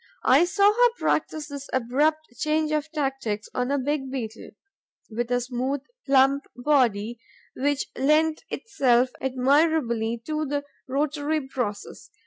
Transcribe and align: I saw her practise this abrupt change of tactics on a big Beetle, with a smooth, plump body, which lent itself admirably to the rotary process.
I 0.25 0.45
saw 0.45 0.73
her 0.73 0.93
practise 0.97 1.47
this 1.47 1.69
abrupt 1.71 2.25
change 2.39 2.71
of 2.71 2.91
tactics 2.91 3.47
on 3.53 3.69
a 3.69 3.77
big 3.77 4.09
Beetle, 4.09 4.49
with 5.11 5.29
a 5.29 5.41
smooth, 5.41 5.81
plump 6.07 6.45
body, 6.55 7.19
which 7.55 7.85
lent 7.95 8.43
itself 8.49 9.11
admirably 9.21 10.19
to 10.25 10.45
the 10.47 10.63
rotary 10.87 11.47
process. 11.47 12.09